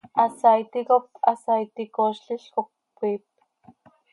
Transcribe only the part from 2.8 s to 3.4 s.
cömiip.